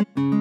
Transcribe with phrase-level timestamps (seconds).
[0.00, 0.39] Thank you.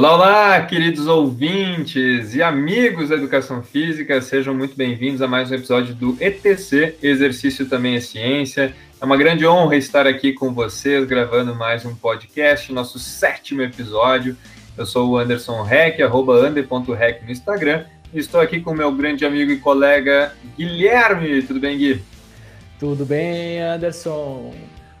[0.00, 5.54] Olá, olá, queridos ouvintes e amigos da Educação Física, sejam muito bem-vindos a mais um
[5.54, 8.74] episódio do ETC, Exercício Também é Ciência.
[8.98, 14.38] É uma grande honra estar aqui com vocês, gravando mais um podcast, nosso sétimo episódio.
[14.74, 19.52] Eu sou o Anderson Rec, arroba no Instagram, e estou aqui com meu grande amigo
[19.52, 21.42] e colega Guilherme.
[21.42, 22.02] Tudo bem, Gui?
[22.78, 24.54] Tudo bem, Anderson.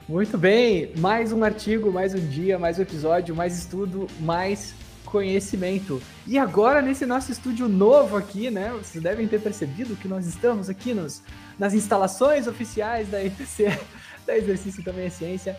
[0.06, 4.74] Muito bem, mais um artigo, mais um dia, mais um episódio, mais estudo, mais
[5.10, 6.00] conhecimento.
[6.26, 8.70] E agora, nesse nosso estúdio novo aqui, né?
[8.72, 11.22] Vocês devem ter percebido que nós estamos aqui nos,
[11.58, 13.78] nas instalações oficiais da ETC,
[14.26, 15.58] da Exercício Também é Ciência.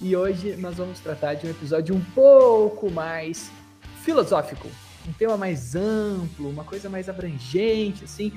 [0.00, 3.50] E hoje nós vamos tratar de um episódio um pouco mais
[4.02, 4.68] filosófico,
[5.08, 8.32] um tema mais amplo, uma coisa mais abrangente, assim,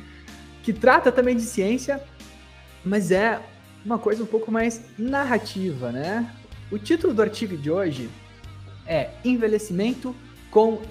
[0.61, 2.03] que trata também de ciência,
[2.83, 3.41] mas é
[3.83, 6.31] uma coisa um pouco mais narrativa, né?
[6.71, 8.09] O título do artigo de hoje
[8.85, 10.15] é Envelhecimento
[10.55, 10.81] com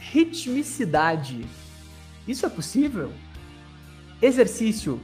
[0.00, 1.46] ritmicidade.
[2.26, 3.12] Isso é possível?
[4.20, 5.00] Exercício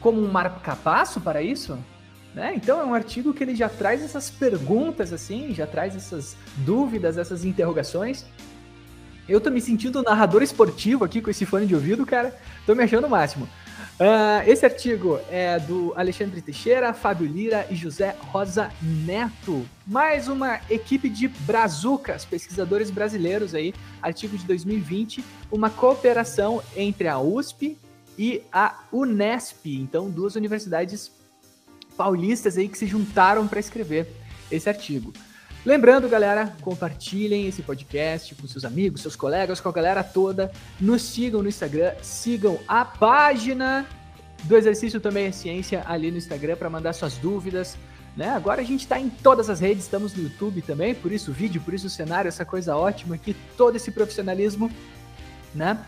[0.00, 1.78] como um marca-passo para isso?
[2.34, 2.52] Né?
[2.56, 7.16] Então é um artigo que ele já traz essas perguntas assim, já traz essas dúvidas,
[7.16, 8.26] essas interrogações.
[9.28, 12.36] Eu tô me sentindo narrador esportivo aqui com esse fone de ouvido, cara.
[12.66, 13.48] Tô me achando o máximo.
[14.00, 19.68] Uh, esse artigo é do Alexandre Teixeira, Fábio Lira e José Rosa Neto.
[19.86, 27.20] Mais uma equipe de brazucas, pesquisadores brasileiros aí, artigo de 2020, uma cooperação entre a
[27.20, 27.76] USP
[28.18, 31.12] e a Unesp, então duas universidades
[31.94, 34.10] paulistas aí que se juntaram para escrever
[34.50, 35.12] esse artigo.
[35.64, 40.50] Lembrando, galera, compartilhem esse podcast com seus amigos, seus colegas, com a galera toda.
[40.80, 43.86] Nos sigam no Instagram, sigam a página
[44.44, 47.76] do Exercício Também é Ciência ali no Instagram para mandar suas dúvidas.
[48.16, 48.30] Né?
[48.30, 51.34] Agora a gente está em todas as redes, estamos no YouTube também, por isso o
[51.34, 54.70] vídeo, por isso o cenário, essa coisa ótima aqui, todo esse profissionalismo.
[55.54, 55.78] Né?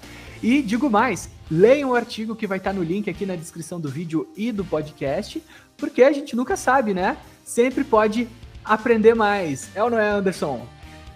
[0.43, 3.81] E digo mais, leiam o artigo que vai estar tá no link aqui na descrição
[3.81, 5.43] do vídeo e do podcast,
[5.79, 7.17] porque a gente nunca sabe, né?
[7.45, 8.29] Sempre pode
[8.65, 9.71] aprender mais.
[9.75, 10.67] É ou não é, Anderson?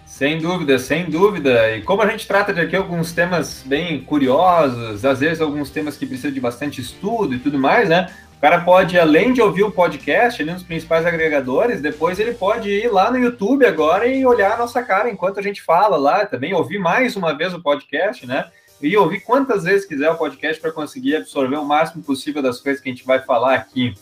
[0.05, 1.75] Sem dúvida, sem dúvida.
[1.75, 5.97] E como a gente trata de aqui alguns temas bem curiosos, às vezes alguns temas
[5.97, 8.07] que precisam de bastante estudo e tudo mais, né?
[8.37, 12.69] O cara pode, além de ouvir o podcast ali nos principais agregadores, depois ele pode
[12.69, 16.25] ir lá no YouTube agora e olhar a nossa cara enquanto a gente fala lá,
[16.25, 18.45] também ouvir mais uma vez o podcast, né?
[18.81, 22.81] E ouvir quantas vezes quiser o podcast para conseguir absorver o máximo possível das coisas
[22.81, 23.95] que a gente vai falar aqui.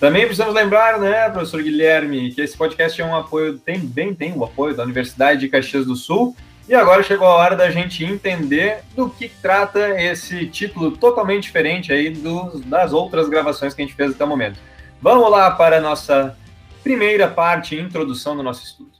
[0.00, 4.32] Também precisamos lembrar, né, professor Guilherme, que esse podcast é um apoio, tem bem tem
[4.36, 6.36] o apoio da Universidade de Caxias do Sul.
[6.68, 11.92] E agora chegou a hora da gente entender do que trata esse título totalmente diferente
[11.92, 14.58] aí do, das outras gravações que a gente fez até o momento.
[15.00, 16.36] Vamos lá para a nossa
[16.82, 18.94] primeira parte, introdução do nosso estudo.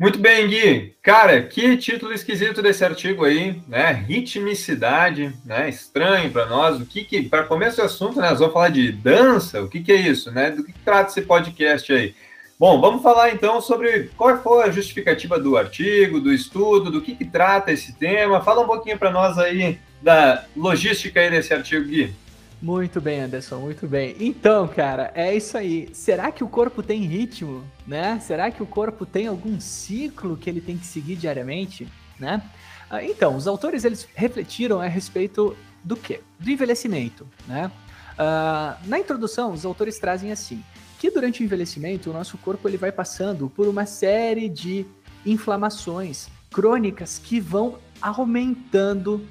[0.00, 0.94] Muito bem, Gui.
[1.02, 3.92] Cara, que título esquisito desse artigo aí, né?
[3.92, 5.68] Ritmicidade, né?
[5.68, 6.80] Estranho para nós.
[6.80, 8.30] O que que, para começo do assunto, né?
[8.30, 9.60] Nós vamos falar de dança.
[9.60, 10.52] O que que é isso, né?
[10.52, 12.14] Do que, que trata esse podcast aí?
[12.58, 17.14] Bom, vamos falar então sobre qual foi a justificativa do artigo, do estudo, do que
[17.14, 18.40] que trata esse tema.
[18.40, 22.14] Fala um pouquinho para nós aí da logística aí desse artigo, Gui.
[22.62, 24.14] Muito bem, Anderson, muito bem.
[24.20, 25.88] Então, cara, é isso aí.
[25.94, 28.20] Será que o corpo tem ritmo, né?
[28.20, 31.88] Será que o corpo tem algum ciclo que ele tem que seguir diariamente,
[32.18, 32.42] né?
[32.90, 36.20] Ah, então, os autores eles refletiram a respeito do quê?
[36.38, 37.70] Do envelhecimento, né?
[38.12, 40.62] Uh, na introdução, os autores trazem assim
[41.00, 44.84] que durante o envelhecimento o nosso corpo ele vai passando por uma série de
[45.24, 49.26] inflamações crônicas que vão aumentando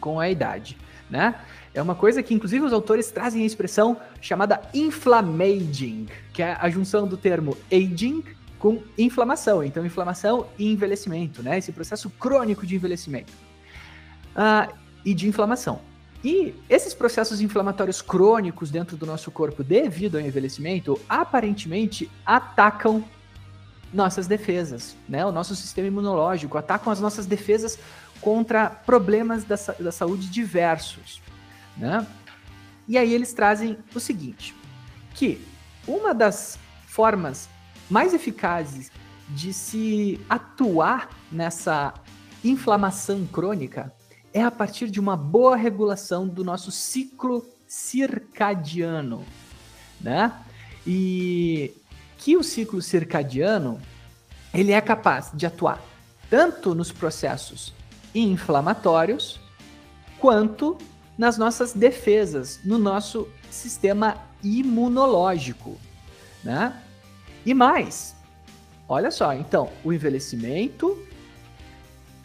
[0.00, 0.78] com a idade,
[1.10, 1.38] né?
[1.76, 6.70] É uma coisa que, inclusive, os autores trazem a expressão chamada inflammaging, que é a
[6.70, 8.24] junção do termo aging
[8.58, 9.62] com inflamação.
[9.62, 11.58] Então, inflamação e envelhecimento, né?
[11.58, 13.30] Esse processo crônico de envelhecimento
[14.34, 14.74] uh,
[15.04, 15.80] e de inflamação.
[16.24, 23.04] E esses processos inflamatórios crônicos dentro do nosso corpo, devido ao envelhecimento, aparentemente atacam
[23.92, 25.26] nossas defesas, né?
[25.26, 27.78] O nosso sistema imunológico, atacam as nossas defesas
[28.18, 31.20] contra problemas da, da saúde diversos,
[31.76, 32.06] né?
[32.88, 34.54] E aí eles trazem o seguinte,
[35.14, 35.40] que
[35.86, 37.48] uma das formas
[37.90, 38.90] mais eficazes
[39.28, 41.92] de se atuar nessa
[42.44, 43.92] inflamação crônica
[44.32, 49.24] é a partir de uma boa regulação do nosso ciclo circadiano,
[50.00, 50.32] né?
[50.86, 51.74] E
[52.18, 53.80] que o ciclo circadiano
[54.54, 55.80] ele é capaz de atuar
[56.30, 57.72] tanto nos processos
[58.14, 59.40] inflamatórios
[60.18, 60.78] quanto
[61.16, 65.76] nas nossas defesas, no nosso sistema imunológico,
[66.44, 66.82] né?
[67.44, 68.14] E mais,
[68.88, 70.98] olha só, então, o envelhecimento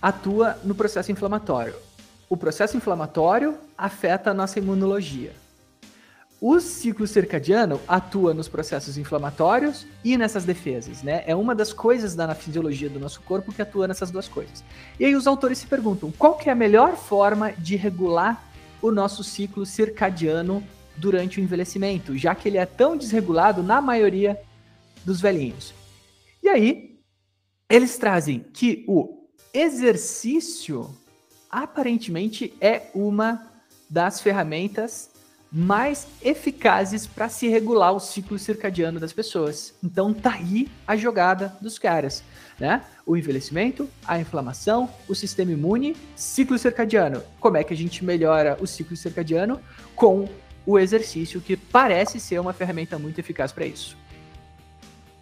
[0.01, 1.75] atua no processo inflamatório.
[2.29, 5.33] O processo inflamatório afeta a nossa imunologia.
[6.39, 11.23] O ciclo circadiano atua nos processos inflamatórios e nessas defesas, né?
[11.27, 14.63] É uma das coisas da fisiologia do nosso corpo que atua nessas duas coisas.
[14.99, 18.43] E aí os autores se perguntam, qual que é a melhor forma de regular
[18.81, 20.63] o nosso ciclo circadiano
[20.97, 24.39] durante o envelhecimento, já que ele é tão desregulado na maioria
[25.05, 25.73] dos velhinhos?
[26.43, 26.99] E aí,
[27.69, 30.89] eles trazem que o exercício
[31.49, 33.51] aparentemente é uma
[33.89, 35.11] das ferramentas
[35.51, 39.73] mais eficazes para se regular o ciclo circadiano das pessoas.
[39.83, 42.23] Então tá aí a jogada dos caras,
[42.57, 42.85] né?
[43.06, 47.21] O envelhecimento, a inflamação, o sistema imune, ciclo circadiano.
[47.39, 49.59] Como é que a gente melhora o ciclo circadiano
[49.95, 50.27] com
[50.65, 53.98] o exercício que parece ser uma ferramenta muito eficaz para isso.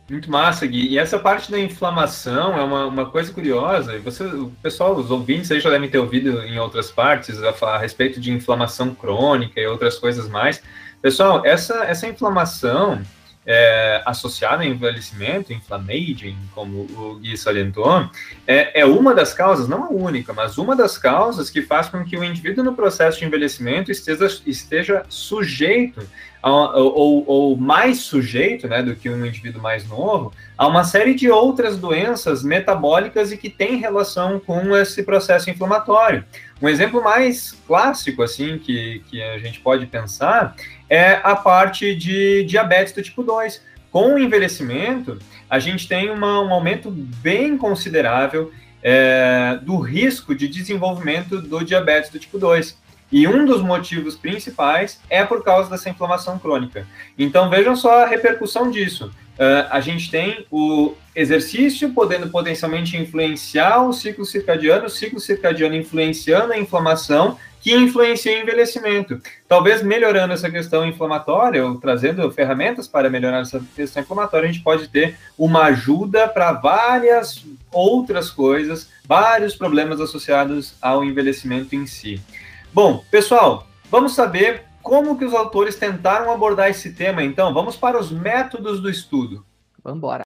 [0.09, 0.87] Muito massa, Gui.
[0.87, 3.99] E essa parte da inflamação é uma, uma coisa curiosa.
[3.99, 7.77] Você, o pessoal, os ouvintes aí já devem ter ouvido em outras partes a, a
[7.77, 10.63] respeito de inflamação crônica e outras coisas mais.
[10.99, 13.01] Pessoal, essa, essa inflamação
[13.45, 18.09] é, associada ao envelhecimento, inflammaging, como o Gui salientou,
[18.45, 22.03] é, é uma das causas, não a única, mas uma das causas que faz com
[22.03, 26.07] que o indivíduo no processo de envelhecimento esteja, esteja sujeito
[26.41, 31.29] ou, ou, mais sujeito né, do que um indivíduo mais novo a uma série de
[31.29, 36.23] outras doenças metabólicas e que têm relação com esse processo inflamatório.
[36.61, 40.55] Um exemplo mais clássico assim que, que a gente pode pensar
[40.89, 43.61] é a parte de diabetes do tipo 2.
[43.91, 45.17] Com o envelhecimento,
[45.49, 48.51] a gente tem uma, um aumento bem considerável
[48.81, 52.77] é, do risco de desenvolvimento do diabetes do tipo 2.
[53.11, 56.85] E um dos motivos principais é por causa dessa inflamação crônica.
[57.17, 59.11] Então vejam só a repercussão disso.
[59.39, 65.75] Uh, a gente tem o exercício podendo potencialmente influenciar o ciclo circadiano, o ciclo circadiano
[65.75, 69.21] influenciando a inflamação, que influencia o envelhecimento.
[69.47, 74.63] Talvez melhorando essa questão inflamatória, ou trazendo ferramentas para melhorar essa questão inflamatória, a gente
[74.63, 82.21] pode ter uma ajuda para várias outras coisas, vários problemas associados ao envelhecimento em si.
[82.71, 87.51] Bom, pessoal, vamos saber como que os autores tentaram abordar esse tema, então.
[87.51, 89.43] Vamos para os métodos do estudo.
[89.83, 90.23] Vamos embora.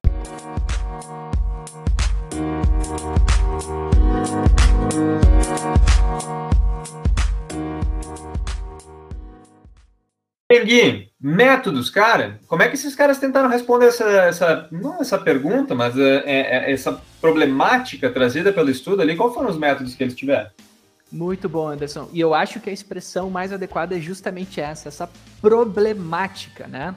[10.64, 15.74] Gui, métodos, cara, como é que esses caras tentaram responder essa, essa não essa pergunta,
[15.74, 19.16] mas é, é, essa problemática trazida pelo estudo ali?
[19.16, 20.48] Quais foram os métodos que eles tiveram?
[21.14, 22.08] Muito bom, Anderson.
[22.12, 25.08] E eu acho que a expressão mais adequada é justamente essa, essa
[25.40, 26.92] problemática, né?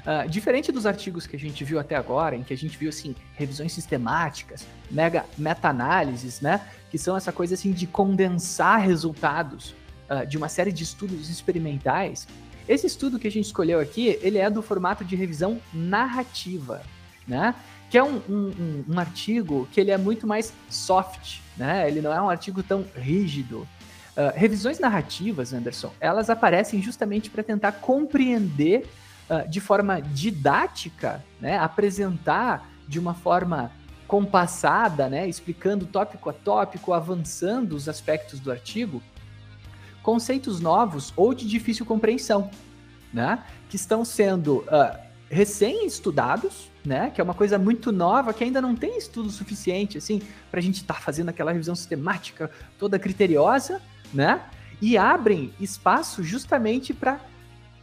[0.00, 2.90] Uh, diferente dos artigos que a gente viu até agora, em que a gente viu
[2.90, 9.74] assim revisões sistemáticas, mega meta-análises, né, que são essa coisa assim de condensar resultados
[10.10, 12.28] uh, de uma série de estudos experimentais.
[12.68, 16.82] Esse estudo que a gente escolheu aqui, ele é do formato de revisão narrativa,
[17.26, 17.54] né?
[17.94, 21.86] Que é um, um, um artigo que ele é muito mais soft, né?
[21.86, 23.60] Ele não é um artigo tão rígido.
[24.16, 28.90] Uh, revisões narrativas, Anderson, elas aparecem justamente para tentar compreender
[29.30, 31.56] uh, de forma didática, né?
[31.56, 33.70] Apresentar de uma forma
[34.08, 35.28] compassada, né?
[35.28, 39.00] Explicando tópico a tópico, avançando os aspectos do artigo,
[40.02, 42.50] conceitos novos ou de difícil compreensão,
[43.12, 43.44] né?
[43.68, 47.10] Que estão sendo uh, recém-estudados, né?
[47.10, 50.62] Que é uma coisa muito nova, que ainda não tem estudo suficiente, assim, para a
[50.62, 54.40] gente estar tá fazendo aquela revisão sistemática toda criteriosa, né?
[54.80, 57.20] E abrem espaço justamente para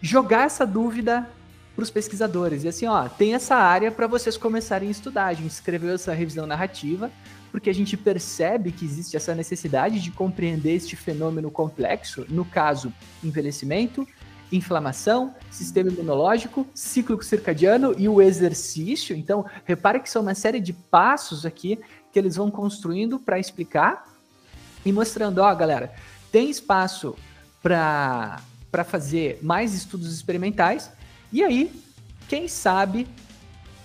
[0.01, 1.29] jogar essa dúvida
[1.75, 2.63] para os pesquisadores.
[2.63, 5.25] E assim, ó, tem essa área para vocês começarem a estudar.
[5.27, 7.11] A gente escreveu essa revisão narrativa
[7.51, 12.93] porque a gente percebe que existe essa necessidade de compreender este fenômeno complexo, no caso,
[13.21, 14.07] envelhecimento,
[14.51, 19.15] inflamação, sistema imunológico, ciclo circadiano e o exercício.
[19.15, 21.79] Então, repare que são uma série de passos aqui
[22.11, 24.05] que eles vão construindo para explicar
[24.85, 25.93] e mostrando, ó, galera,
[26.31, 27.15] tem espaço
[27.61, 28.41] para
[28.85, 30.91] fazer mais estudos experimentais
[31.31, 31.71] e aí,
[32.27, 33.07] quem sabe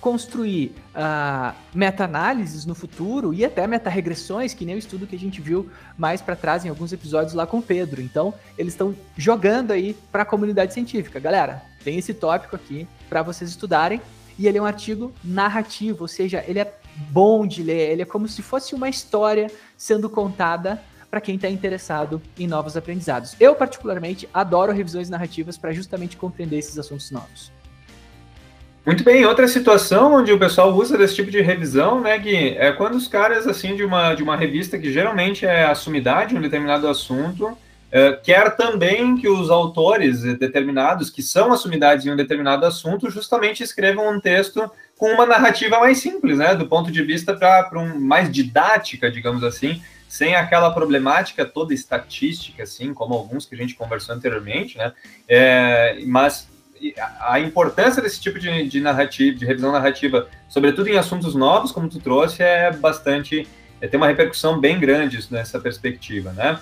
[0.00, 5.40] construir uh, meta-análises no futuro e até meta-regressões, que nem o estudo que a gente
[5.40, 8.00] viu mais para trás em alguns episódios lá com o Pedro.
[8.00, 11.18] Então, eles estão jogando aí para a comunidade científica.
[11.18, 14.00] Galera, tem esse tópico aqui para vocês estudarem.
[14.38, 16.70] E ele é um artigo narrativo, ou seja, ele é
[17.08, 21.48] bom de ler, ele é como se fosse uma história sendo contada para quem está
[21.48, 23.34] interessado em novos aprendizados.
[23.40, 27.50] Eu, particularmente, adoro revisões narrativas para justamente compreender esses assuntos novos.
[28.86, 32.70] Muito bem, outra situação onde o pessoal usa desse tipo de revisão, né, Gui, é
[32.70, 36.38] quando os caras, assim, de uma, de uma revista que geralmente é a sumidade em
[36.38, 37.58] um determinado assunto,
[37.90, 43.60] é, quer também que os autores determinados, que são assumidades em um determinado assunto, justamente
[43.60, 47.98] escrevam um texto com uma narrativa mais simples, né, do ponto de vista para um,
[47.98, 53.74] mais didática, digamos assim, sem aquela problemática toda estatística, assim, como alguns que a gente
[53.74, 54.92] conversou anteriormente, né,
[55.26, 56.54] é, mas
[57.20, 61.88] a importância desse tipo de, de narrativa, de revisão narrativa, sobretudo em assuntos novos, como
[61.88, 63.46] tu trouxe, é bastante,
[63.80, 66.58] é, tem uma repercussão bem grande nessa perspectiva, né?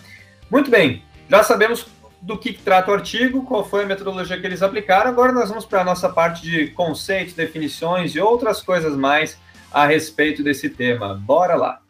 [0.50, 1.86] Muito bem, já sabemos
[2.20, 5.66] do que trata o artigo, qual foi a metodologia que eles aplicaram, agora nós vamos
[5.66, 9.38] para a nossa parte de conceitos, definições e outras coisas mais
[9.70, 11.14] a respeito desse tema.
[11.14, 11.80] Bora lá!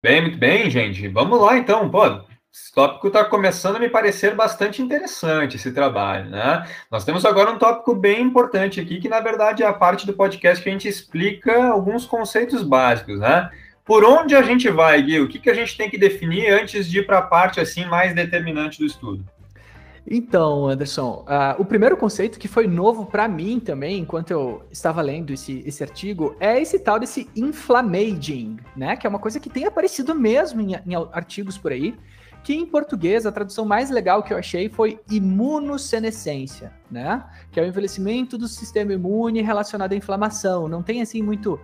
[0.00, 1.08] Bem, muito bem, gente.
[1.08, 1.90] Vamos lá, então.
[1.90, 2.04] Pô,
[2.52, 6.64] esse tópico está começando a me parecer bastante interessante, esse trabalho, né?
[6.90, 10.12] Nós temos agora um tópico bem importante aqui, que na verdade é a parte do
[10.12, 13.50] podcast que a gente explica alguns conceitos básicos, né?
[13.84, 15.20] Por onde a gente vai, Gui?
[15.20, 17.84] O que, que a gente tem que definir antes de ir para a parte assim
[17.84, 19.24] mais determinante do estudo?
[20.10, 25.02] Então, Anderson, uh, o primeiro conceito que foi novo para mim também, enquanto eu estava
[25.02, 28.96] lendo esse, esse artigo, é esse tal desse inflammaging, né?
[28.96, 31.94] Que é uma coisa que tem aparecido mesmo em, em artigos por aí,
[32.42, 37.22] que em português a tradução mais legal que eu achei foi imunossenescência, né?
[37.52, 40.68] Que é o envelhecimento do sistema imune relacionado à inflamação.
[40.68, 41.60] Não tem assim muito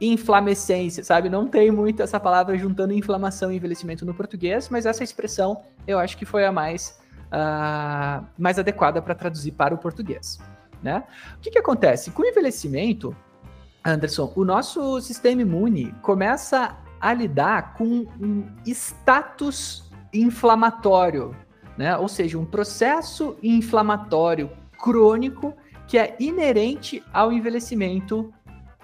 [0.00, 1.28] inflamescência, sabe?
[1.28, 5.98] Não tem muito essa palavra juntando inflamação e envelhecimento no português, mas essa expressão eu
[5.98, 10.38] acho que foi a mais uh, mais adequada para traduzir para o português.
[10.82, 11.02] Né?
[11.36, 12.10] O que, que acontece?
[12.10, 13.16] Com o envelhecimento,
[13.84, 21.36] Anderson, o nosso sistema imune começa a lidar com um status inflamatório,
[21.76, 21.96] né?
[21.96, 25.54] ou seja, um processo inflamatório crônico
[25.86, 28.32] que é inerente ao envelhecimento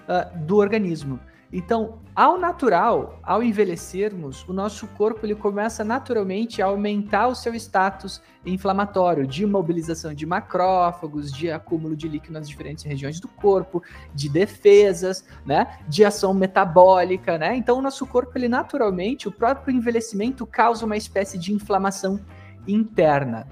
[0.07, 1.19] uh, do organismo.
[1.55, 7.53] Então, ao natural, ao envelhecermos, o nosso corpo ele começa naturalmente a aumentar o seu
[7.53, 13.83] status inflamatório, de mobilização de macrófagos, de acúmulo de líquido nas diferentes regiões do corpo,
[14.15, 17.55] de defesas, né, de ação metabólica, né?
[17.55, 22.19] Então, o nosso corpo ele naturalmente, o próprio envelhecimento causa uma espécie de inflamação
[22.67, 23.47] interna,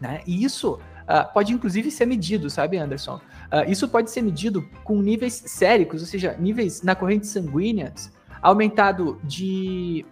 [0.00, 0.20] né?
[0.26, 0.80] E isso
[1.10, 3.16] Uh, pode inclusive ser medido, sabe, Anderson?
[3.16, 7.92] Uh, isso pode ser medido com níveis séricos, ou seja, níveis na corrente sanguínea,
[8.40, 10.06] aumentado de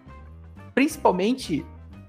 [0.74, 1.64] principalmente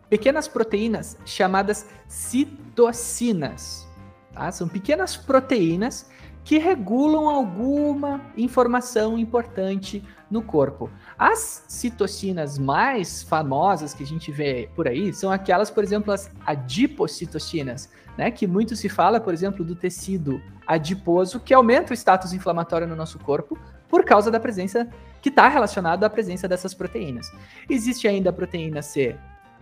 [0.10, 3.88] pequenas proteínas chamadas citocinas.
[4.34, 4.52] Tá?
[4.52, 6.10] São pequenas proteínas
[6.44, 10.90] que regulam alguma informação importante no corpo.
[11.18, 16.32] As citocinas mais famosas que a gente vê por aí são aquelas, por exemplo, as
[16.46, 18.32] adipocitocinas, né?
[18.32, 22.96] Que muito se fala, por exemplo, do tecido adiposo, que aumenta o status inflamatório no
[22.96, 24.88] nosso corpo por causa da presença
[25.22, 27.32] que está relacionado à presença dessas proteínas.
[27.70, 29.18] Existe ainda a proteína C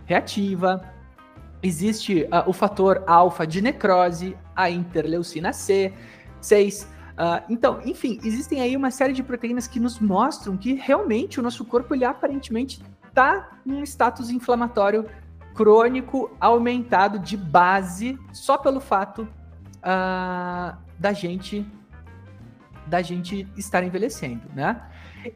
[0.05, 0.81] reativa,
[1.61, 5.93] existe uh, o fator alfa de necrose, a interleucina C,
[6.47, 6.83] 6.
[6.83, 6.87] Uh,
[7.17, 11.43] ah, então, enfim, existem aí uma série de proteínas que nos mostram que realmente o
[11.43, 15.05] nosso corpo ele aparentemente está num status inflamatório
[15.55, 19.27] crônico aumentado de base só pelo fato
[19.77, 21.65] uh, da gente
[22.85, 24.81] da gente estar envelhecendo, né?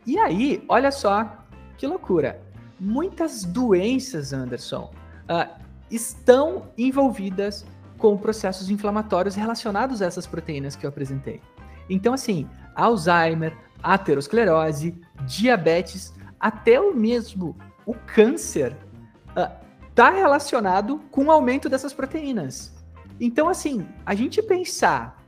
[0.06, 1.30] E aí, olha só
[1.78, 2.40] que loucura.
[2.80, 7.66] Muitas doenças, Anderson, uh, estão envolvidas
[8.02, 11.40] com processos inflamatórios relacionados a essas proteínas que eu apresentei.
[11.88, 17.56] Então, assim, Alzheimer, aterosclerose, diabetes, até o mesmo
[17.86, 18.76] o câncer
[19.38, 19.52] uh,
[19.88, 22.74] está relacionado com o aumento dessas proteínas.
[23.20, 25.24] Então, assim, a gente pensar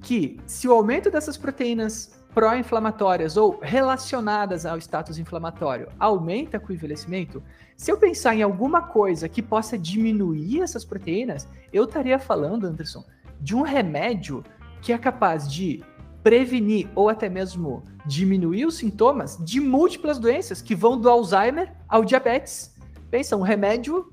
[0.00, 6.72] que se o aumento dessas proteínas pró-inflamatórias ou relacionadas ao status inflamatório aumenta com o
[6.72, 7.42] envelhecimento,
[7.76, 13.04] se eu pensar em alguma coisa que possa diminuir essas proteínas, eu estaria falando, Anderson,
[13.40, 14.44] de um remédio
[14.80, 15.82] que é capaz de
[16.22, 22.04] prevenir ou até mesmo diminuir os sintomas de múltiplas doenças que vão do Alzheimer ao
[22.04, 22.72] diabetes.
[23.10, 24.12] Pensa, um remédio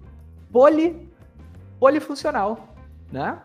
[0.52, 1.12] poli,
[1.80, 2.74] polifuncional,
[3.12, 3.40] né?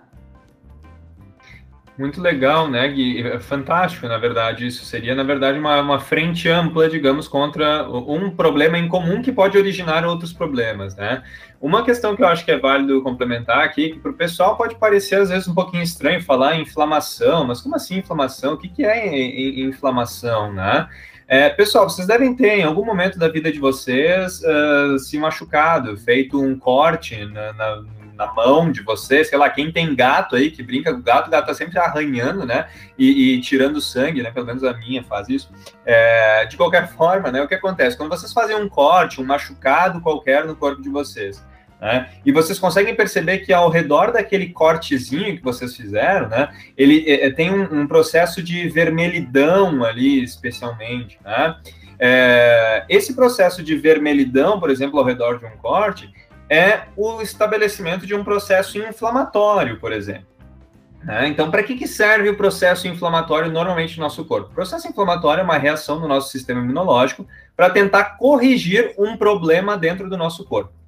[2.00, 3.20] Muito legal, né, Gui?
[3.20, 4.66] É fantástico, na verdade.
[4.66, 9.30] Isso seria, na verdade, uma, uma frente ampla, digamos, contra um problema em comum que
[9.30, 11.22] pode originar outros problemas, né?
[11.60, 14.76] Uma questão que eu acho que é válido complementar aqui, que para o pessoal pode
[14.76, 18.54] parecer, às vezes, um pouquinho estranho falar em inflamação, mas como assim inflamação?
[18.54, 20.88] O que, que é inflamação, né?
[21.28, 25.98] É, pessoal, vocês devem ter, em algum momento da vida de vocês, uh, se machucado,
[25.98, 27.84] feito um corte na, na
[28.20, 31.30] na mão de você, sei lá, quem tem gato aí que brinca com gato, o
[31.30, 32.68] gato tá sempre arranhando, né?
[32.98, 34.30] E, e tirando sangue, né?
[34.30, 35.50] Pelo menos a minha faz isso.
[35.86, 37.40] É, de qualquer forma, né?
[37.40, 37.96] O que acontece?
[37.96, 41.42] Quando vocês fazem um corte, um machucado qualquer no corpo de vocês,
[41.80, 42.10] né?
[42.22, 46.50] E vocês conseguem perceber que ao redor daquele cortezinho que vocês fizeram, né?
[46.76, 51.56] Ele é, é tem um, um, processo de vermelhidão ali, especialmente, né?
[51.98, 56.12] É, esse processo de vermelhidão, por exemplo, ao redor de um corte,
[56.50, 60.26] é o estabelecimento de um processo inflamatório, por exemplo.
[61.04, 61.28] Né?
[61.28, 64.50] Então, para que, que serve o processo inflamatório normalmente no nosso corpo?
[64.50, 67.26] O processo inflamatório é uma reação do nosso sistema imunológico
[67.56, 70.79] para tentar corrigir um problema dentro do nosso corpo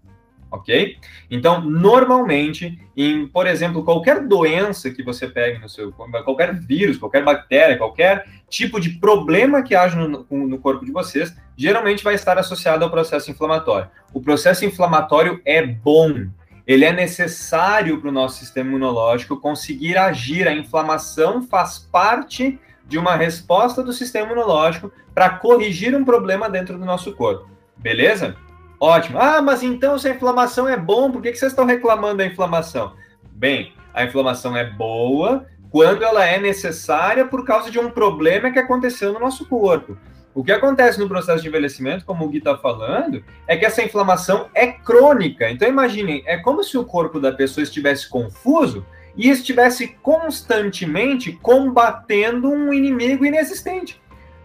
[0.52, 0.98] ok?
[1.30, 7.24] Então, normalmente, em, por exemplo, qualquer doença que você pegue no seu qualquer vírus, qualquer
[7.24, 12.38] bactéria, qualquer tipo de problema que haja no, no corpo de vocês, geralmente vai estar
[12.38, 13.88] associado ao processo inflamatório.
[14.12, 16.26] O processo inflamatório é bom,
[16.66, 20.46] ele é necessário para o nosso sistema imunológico conseguir agir.
[20.46, 26.78] A inflamação faz parte de uma resposta do sistema imunológico para corrigir um problema dentro
[26.78, 27.48] do nosso corpo.
[27.76, 28.36] Beleza?
[28.82, 29.16] Ótimo.
[29.20, 32.26] Ah, mas então se a inflamação é bom, por que, que vocês estão reclamando da
[32.26, 32.94] inflamação?
[33.30, 38.58] Bem, a inflamação é boa quando ela é necessária por causa de um problema que
[38.58, 39.96] aconteceu no nosso corpo.
[40.34, 43.84] O que acontece no processo de envelhecimento, como o Gui está falando, é que essa
[43.84, 45.48] inflamação é crônica.
[45.48, 48.84] Então, imaginem, é como se o corpo da pessoa estivesse confuso
[49.16, 54.02] e estivesse constantemente combatendo um inimigo inexistente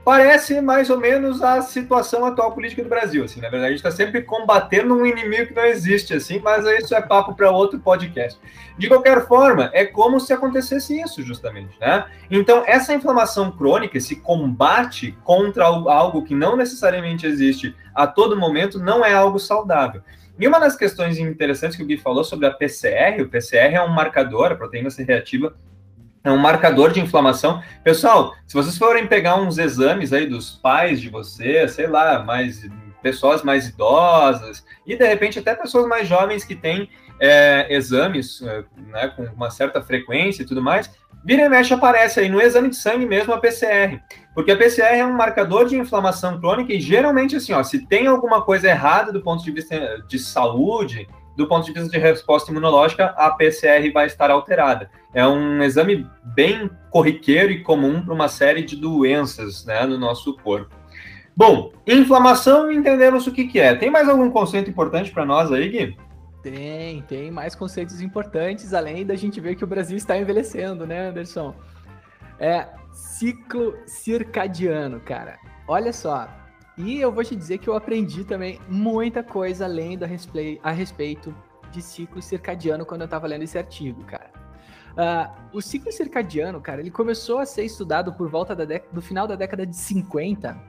[0.07, 3.25] parece mais ou menos a situação atual política do Brasil.
[3.25, 6.65] Assim, na verdade, a gente está sempre combatendo um inimigo que não existe, assim, mas
[6.65, 8.39] isso é papo para outro podcast.
[8.77, 12.05] De qualquer forma, é como se acontecesse isso, justamente, né?
[12.31, 18.79] Então, essa inflamação crônica, esse combate contra algo que não necessariamente existe a todo momento,
[18.79, 20.01] não é algo saudável.
[20.39, 23.83] E uma das questões interessantes que o Gui falou sobre a PCR, o PCR é
[23.83, 25.53] um marcador, a proteína C reativa,
[26.29, 27.61] é um marcador de inflamação.
[27.83, 32.67] Pessoal, se vocês forem pegar uns exames aí dos pais de vocês, sei lá, mais
[33.01, 38.63] pessoas mais idosas e de repente até pessoas mais jovens que têm é, exames é,
[38.91, 40.91] né, com uma certa frequência e tudo mais,
[41.23, 43.99] vira e mexe aparece aí no exame de sangue mesmo a PCR,
[44.33, 48.07] porque a PCR é um marcador de inflamação crônica e geralmente assim, ó, se tem
[48.07, 51.07] alguma coisa errada do ponto de vista de saúde,
[51.37, 54.89] do ponto de vista de resposta imunológica, a PCR vai estar alterada.
[55.13, 60.35] É um exame bem corriqueiro e comum para uma série de doenças né, no nosso
[60.37, 60.75] corpo.
[61.35, 63.75] Bom, inflamação, entendemos o que, que é.
[63.75, 65.97] Tem mais algum conceito importante para nós aí, Gui?
[66.41, 71.09] Tem, tem mais conceitos importantes, além da gente ver que o Brasil está envelhecendo, né,
[71.09, 71.53] Anderson?
[72.39, 75.37] É ciclo circadiano, cara.
[75.67, 76.27] Olha só,
[76.77, 79.97] e eu vou te dizer que eu aprendi também muita coisa além
[80.61, 81.35] a respeito
[81.71, 84.31] de ciclo circadiano quando eu estava lendo esse artigo, cara.
[84.93, 89.27] Uh, o ciclo circadiano, cara, ele começou a ser estudado por volta da do final
[89.27, 90.59] da década de 50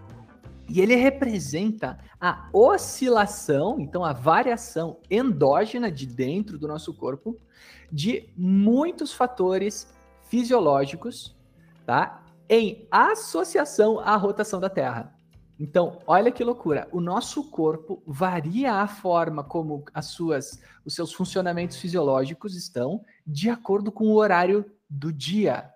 [0.68, 7.38] e ele representa a oscilação, então a variação endógena de dentro do nosso corpo
[7.90, 9.90] de muitos fatores
[10.28, 11.34] fisiológicos,
[11.86, 12.22] tá?
[12.48, 15.17] Em associação à rotação da Terra.
[15.58, 16.88] Então, olha que loucura.
[16.92, 23.50] O nosso corpo varia a forma como as suas, os seus funcionamentos fisiológicos estão de
[23.50, 25.68] acordo com o horário do dia.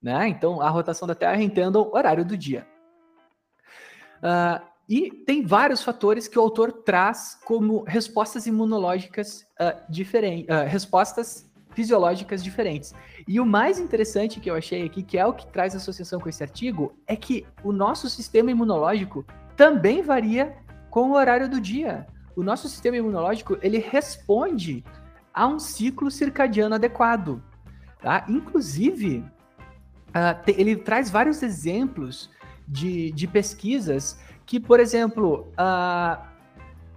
[0.00, 0.28] Né?
[0.28, 2.66] Então, a rotação da Terra, entendam, horário do dia.
[4.18, 10.68] Uh, e tem vários fatores que o autor traz como respostas imunológicas uh, diferentes, uh,
[10.68, 12.94] respostas fisiológicas diferentes.
[13.26, 16.28] E o mais interessante que eu achei aqui, que é o que traz associação com
[16.28, 19.24] esse artigo, é que o nosso sistema imunológico
[19.56, 20.56] também varia
[20.90, 22.06] com o horário do dia.
[22.36, 24.84] o nosso sistema imunológico ele responde
[25.32, 27.40] a um ciclo circadiano adequado.
[28.00, 28.24] Tá?
[28.28, 29.24] Inclusive,
[30.08, 32.30] uh, te, ele traz vários exemplos
[32.66, 36.33] de, de pesquisas que, por exemplo, uh,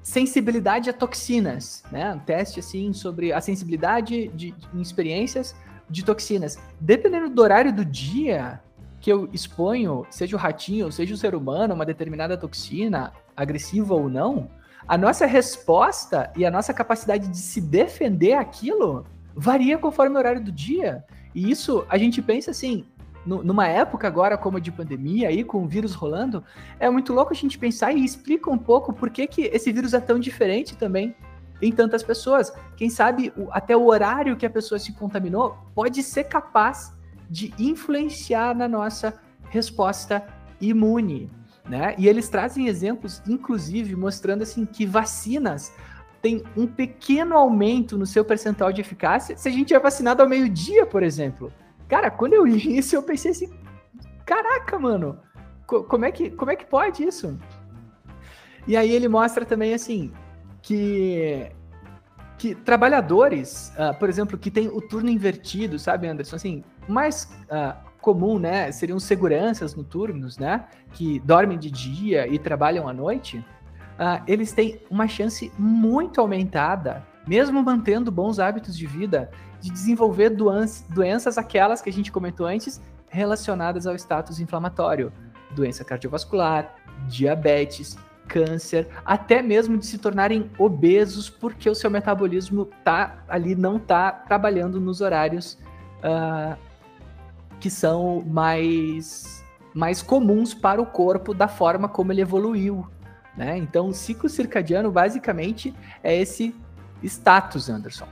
[0.08, 2.14] sensibilidade a toxinas, né?
[2.14, 5.54] Um teste assim sobre a sensibilidade de, de, em experiências
[5.90, 6.58] de toxinas.
[6.80, 8.62] Dependendo do horário do dia
[9.02, 14.08] que eu exponho, seja o ratinho, seja o ser humano, uma determinada toxina, agressiva ou
[14.08, 14.50] não,
[14.88, 20.42] a nossa resposta e a nossa capacidade de se defender aquilo varia conforme o horário
[20.42, 21.04] do dia.
[21.36, 22.86] E isso a gente pensa assim,
[23.28, 26.44] numa época agora como de pandemia, aí com o vírus rolando,
[26.80, 29.94] é muito louco a gente pensar e explica um pouco por que, que esse vírus
[29.94, 31.14] é tão diferente também
[31.62, 32.54] em tantas pessoas.
[32.76, 36.96] Quem sabe até o horário que a pessoa se contaminou pode ser capaz
[37.30, 39.14] de influenciar na nossa
[39.50, 40.26] resposta
[40.62, 41.30] imune.
[41.68, 41.96] Né?
[41.98, 45.74] E eles trazem exemplos, inclusive, mostrando assim que vacinas
[46.22, 50.30] têm um pequeno aumento no seu percentual de eficácia se a gente é vacinado ao
[50.30, 51.52] meio-dia, por exemplo.
[51.88, 53.50] Cara, quando eu li isso, eu pensei assim:
[54.26, 55.20] caraca, mano,
[55.66, 57.40] co como, é que, como é que pode isso?
[58.68, 60.12] E aí ele mostra também assim
[60.62, 61.50] que
[62.38, 66.36] que trabalhadores, uh, por exemplo, que tem o turno invertido, sabe, Anderson?
[66.36, 72.88] Assim, mais uh, comum, né, seriam seguranças noturnos, né, que dormem de dia e trabalham
[72.88, 73.38] à noite.
[73.38, 80.30] Uh, eles têm uma chance muito aumentada, mesmo mantendo bons hábitos de vida, de desenvolver
[80.30, 85.12] doenças, aquelas que a gente comentou antes, relacionadas ao status inflamatório,
[85.52, 86.76] doença cardiovascular,
[87.08, 93.80] diabetes, câncer, até mesmo de se tornarem obesos porque o seu metabolismo tá ali não
[93.80, 95.58] tá trabalhando nos horários
[96.00, 96.58] uh,
[97.60, 99.38] que são mais
[99.74, 102.88] mais comuns para o corpo da forma como ele evoluiu,
[103.36, 103.56] né?
[103.58, 105.72] Então, o ciclo circadiano basicamente
[106.04, 106.56] é esse
[107.04, 108.08] status, Anderson.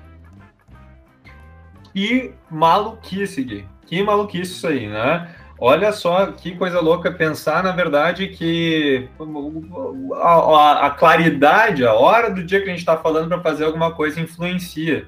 [1.95, 3.65] Que maluquice, Gui.
[3.86, 5.34] Que maluquice isso aí, né?
[5.58, 9.08] Olha só que coisa louca pensar, na verdade, que
[10.13, 13.63] a, a, a claridade, a hora do dia que a gente está falando para fazer
[13.63, 15.08] alguma coisa influencia.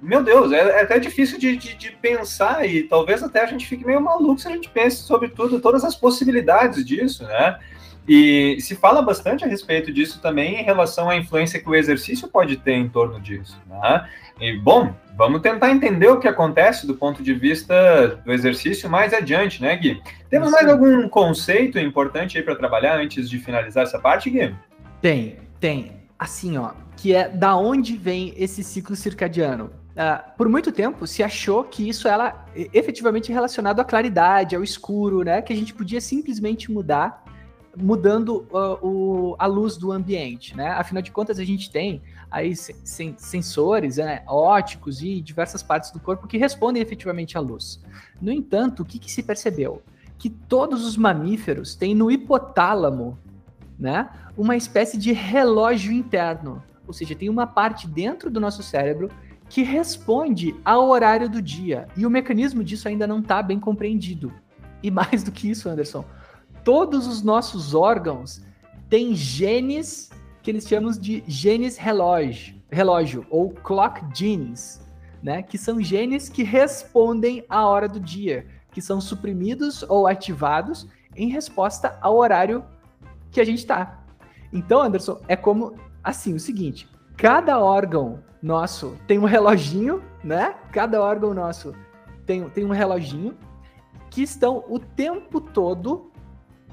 [0.00, 3.66] Meu Deus, é, é até difícil de, de, de, pensar e talvez até a gente
[3.66, 7.58] fique meio maluco se a gente pense sobre tudo, todas as possibilidades disso, né?
[8.06, 12.26] E se fala bastante a respeito disso também em relação à influência que o exercício
[12.26, 14.08] pode ter em torno disso, né?
[14.40, 19.12] E, bom, vamos tentar entender o que acontece do ponto de vista do exercício mais
[19.12, 20.02] adiante, né, Gui?
[20.28, 24.52] Temos mais algum conceito importante aí para trabalhar antes de finalizar essa parte, Gui?
[25.00, 25.92] Tem, tem.
[26.18, 29.70] Assim, ó, que é da onde vem esse ciclo circadiano.
[29.92, 35.22] Uh, por muito tempo se achou que isso era efetivamente relacionado à claridade, ao escuro,
[35.22, 35.42] né?
[35.42, 37.22] Que a gente podia simplesmente mudar
[37.76, 40.68] mudando uh, o, a luz do ambiente, né?
[40.68, 46.00] Afinal de contas, a gente tem aí sen sensores né, óticos e diversas partes do
[46.00, 47.82] corpo que respondem efetivamente à luz.
[48.20, 49.82] No entanto, o que, que se percebeu?
[50.18, 53.18] Que todos os mamíferos têm no hipotálamo,
[53.78, 59.10] né, uma espécie de relógio interno, ou seja, tem uma parte dentro do nosso cérebro
[59.48, 61.86] que responde ao horário do dia.
[61.96, 64.32] E o mecanismo disso ainda não está bem compreendido.
[64.82, 66.04] E mais do que isso, Anderson,
[66.64, 68.42] todos os nossos órgãos
[68.88, 70.10] têm genes
[70.42, 74.80] que eles chamam de genes relógio, relógio ou clock genes,
[75.22, 75.42] né?
[75.42, 81.28] Que são genes que respondem à hora do dia, que são suprimidos ou ativados em
[81.28, 82.64] resposta ao horário
[83.30, 84.04] que a gente está.
[84.52, 90.54] Então, Anderson, é como assim, o seguinte, cada órgão nosso tem um reloginho, né?
[90.72, 91.74] Cada órgão nosso
[92.26, 93.36] tem, tem um reloginho
[94.10, 96.11] que estão o tempo todo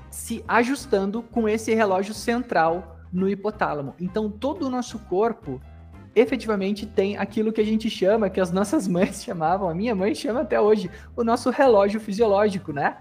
[0.10, 3.96] se ajustando com esse relógio central no hipotálamo.
[4.00, 5.62] Então, todo o nosso corpo
[6.16, 10.14] efetivamente tem aquilo que a gente chama, que as nossas mães chamavam, a minha mãe
[10.16, 12.98] chama até hoje, o nosso relógio fisiológico, né?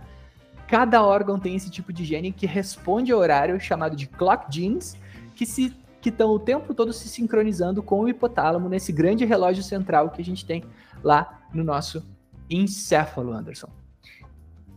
[0.66, 4.96] Cada órgão tem esse tipo de gene que responde ao horário chamado de clock genes,
[5.34, 9.64] que se que estão o tempo todo se sincronizando com o hipotálamo nesse grande relógio
[9.64, 10.62] central que a gente tem
[11.02, 12.06] lá no nosso
[12.48, 13.68] encéfalo, Anderson.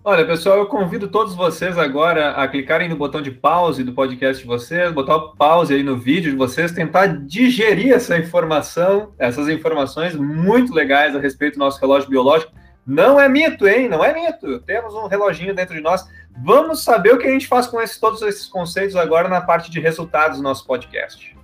[0.04, 4.42] Olha, pessoal, eu convido todos vocês agora a clicarem no botão de pause do podcast
[4.42, 9.48] de vocês, botar o pause aí no vídeo de vocês, tentar digerir essa informação, essas
[9.48, 12.52] informações muito legais a respeito do nosso relógio biológico.
[12.84, 13.88] Não é mito, hein?
[13.88, 14.60] Não é mito.
[14.62, 16.04] Temos um reloginho dentro de nós.
[16.44, 19.70] Vamos saber o que a gente faz com esses, todos esses conceitos agora na parte
[19.70, 21.38] de resultados do nosso podcast.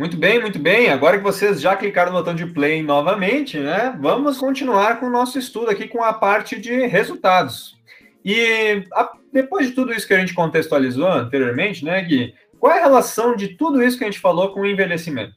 [0.00, 0.88] Muito bem, muito bem.
[0.88, 3.94] Agora que vocês já clicaram no botão de play novamente, né?
[4.00, 7.78] Vamos continuar com o nosso estudo aqui com a parte de resultados.
[8.24, 12.32] E a, depois de tudo isso que a gente contextualizou anteriormente, né, Gui?
[12.58, 15.34] Qual é a relação de tudo isso que a gente falou com o envelhecimento?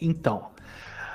[0.00, 0.52] Então,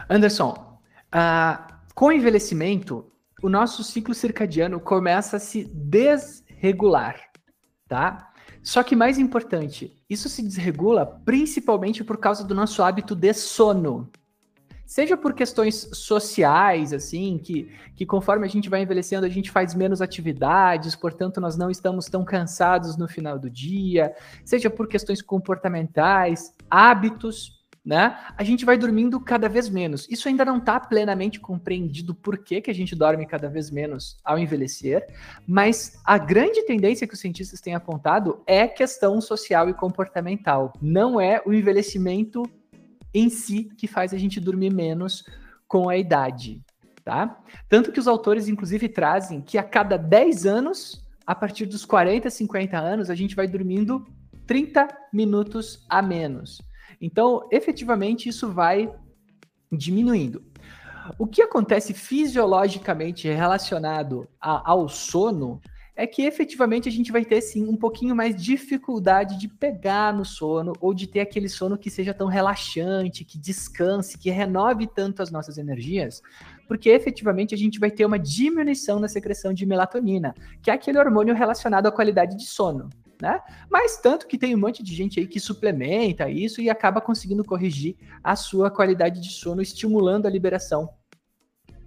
[0.07, 0.79] Anderson,
[1.15, 7.19] uh, com o envelhecimento, o nosso ciclo circadiano começa a se desregular,
[7.87, 8.32] tá?
[8.63, 14.09] Só que mais importante, isso se desregula principalmente por causa do nosso hábito de sono.
[14.85, 19.75] Seja por questões sociais, assim, que, que conforme a gente vai envelhecendo, a gente faz
[19.75, 25.21] menos atividades, portanto, nós não estamos tão cansados no final do dia, seja por questões
[25.21, 28.17] comportamentais, hábitos, né?
[28.37, 30.07] A gente vai dormindo cada vez menos.
[30.09, 34.17] Isso ainda não está plenamente compreendido por que, que a gente dorme cada vez menos
[34.23, 35.05] ao envelhecer,
[35.45, 40.71] mas a grande tendência que os cientistas têm apontado é questão social e comportamental.
[40.81, 42.43] Não é o envelhecimento
[43.13, 45.23] em si que faz a gente dormir menos
[45.67, 46.61] com a idade,
[47.03, 47.37] tá?
[47.67, 52.29] Tanto que os autores, inclusive, trazem que a cada 10 anos, a partir dos 40,
[52.29, 54.05] 50 anos, a gente vai dormindo
[54.47, 56.61] 30 minutos a menos.
[57.03, 58.89] Então, efetivamente, isso vai
[59.69, 60.41] diminuindo.
[61.19, 65.59] O que acontece fisiologicamente relacionado a, ao sono
[65.97, 70.23] é que efetivamente a gente vai ter sim um pouquinho mais dificuldade de pegar no
[70.23, 75.21] sono ou de ter aquele sono que seja tão relaxante, que descanse, que renove tanto
[75.21, 76.21] as nossas energias,
[76.69, 80.97] porque efetivamente a gente vai ter uma diminuição na secreção de melatonina, que é aquele
[80.97, 82.89] hormônio relacionado à qualidade de sono
[83.21, 83.39] né?
[83.69, 87.43] Mas tanto que tem um monte de gente aí que suplementa isso e acaba conseguindo
[87.43, 90.89] corrigir a sua qualidade de sono, estimulando a liberação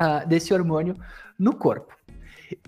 [0.00, 0.96] uh, desse hormônio
[1.38, 1.94] no corpo.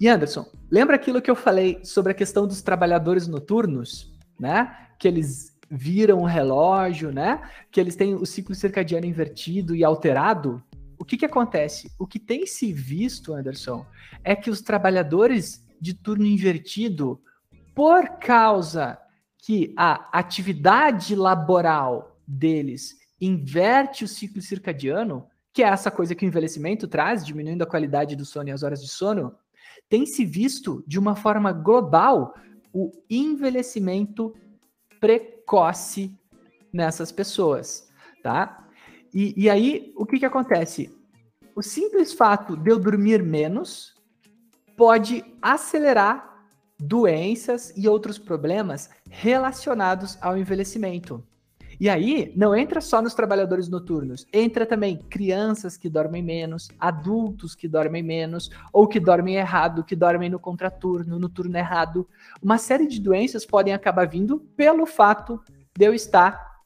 [0.01, 4.89] E Anderson, lembra aquilo que eu falei sobre a questão dos trabalhadores noturnos, né?
[4.99, 7.41] Que eles viram o relógio, né?
[7.71, 10.63] Que eles têm o ciclo circadiano invertido e alterado.
[10.99, 11.93] O que que acontece?
[11.99, 13.87] O que tem se visto, Anderson,
[14.25, 17.21] é que os trabalhadores de turno invertido
[17.79, 18.99] por causa
[19.39, 26.27] que a atividade laboral deles inverte o ciclo circadiano, que é essa coisa que o
[26.27, 29.33] envelhecimento traz, diminuindo a qualidade do sono e as horas de sono,
[29.89, 32.35] tem se visto de uma forma global
[32.73, 34.35] o envelhecimento
[34.99, 36.13] precoce
[36.73, 37.89] nessas pessoas,
[38.25, 38.67] tá?
[39.15, 40.93] E, e aí, o que que acontece?
[41.55, 43.95] O simples fato de eu dormir menos
[44.77, 46.28] pode acelerar
[46.79, 51.23] doenças e outros problemas relacionados ao envelhecimento.
[51.81, 57.55] E aí, não entra só nos trabalhadores noturnos, entra também crianças que dormem menos, adultos
[57.55, 62.09] que dormem menos, ou que dormem errado, que dormem no contraturno, no turno errado.
[62.43, 65.41] Uma série de doenças podem acabar vindo pelo fato
[65.77, 66.63] de eu estar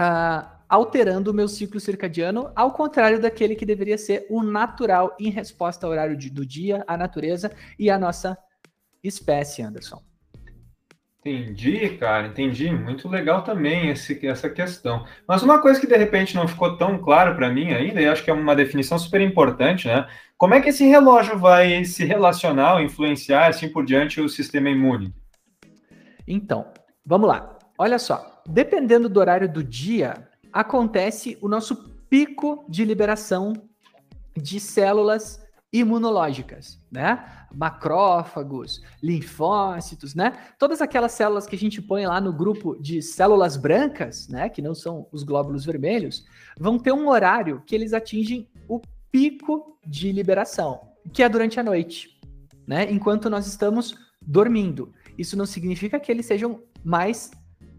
[0.00, 5.30] uh, alterando o meu ciclo circadiano, ao contrário daquele que deveria ser o natural em
[5.30, 8.36] resposta ao horário de, do dia, à natureza e à nossa
[9.02, 10.02] espécie, Anderson.
[11.20, 12.70] Entendi, cara, entendi.
[12.70, 15.04] Muito legal também esse, essa questão.
[15.26, 18.24] Mas uma coisa que de repente não ficou tão claro para mim ainda, e acho
[18.24, 20.06] que é uma definição super importante, né?
[20.36, 25.12] Como é que esse relógio vai se relacionar, influenciar assim por diante o sistema imune?
[26.26, 26.72] Então,
[27.04, 27.58] vamos lá.
[27.76, 31.76] Olha só, dependendo do horário do dia, acontece o nosso
[32.08, 33.52] pico de liberação
[34.36, 37.46] de células imunológicas, né?
[37.54, 40.32] Macrófagos, linfócitos, né?
[40.58, 44.48] Todas aquelas células que a gente põe lá no grupo de células brancas, né?
[44.48, 46.24] Que não são os glóbulos vermelhos,
[46.58, 50.80] vão ter um horário que eles atingem o pico de liberação,
[51.12, 52.18] que é durante a noite,
[52.66, 52.90] né?
[52.90, 54.92] Enquanto nós estamos dormindo.
[55.16, 57.30] Isso não significa que eles sejam mais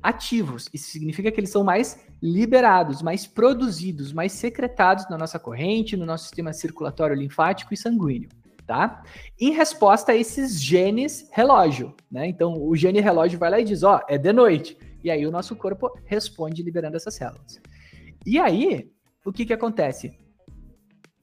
[0.02, 0.70] ativos.
[0.74, 6.06] Isso significa que eles são mais liberados, mais produzidos, mais secretados na nossa corrente, no
[6.06, 8.30] nosso sistema circulatório linfático e sanguíneo.
[8.68, 9.02] Tá?
[9.40, 12.28] Em resposta a esses genes relógio, né?
[12.28, 14.78] Então o gene relógio vai lá e diz, ó, é de noite.
[15.04, 17.60] E aí o nosso corpo responde liberando essas células.
[18.24, 18.92] E aí,
[19.26, 20.16] o que que acontece?